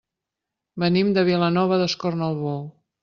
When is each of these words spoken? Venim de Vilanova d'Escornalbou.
Venim 0.83 1.11
de 1.17 1.25
Vilanova 1.29 1.77
d'Escornalbou. 1.83 2.59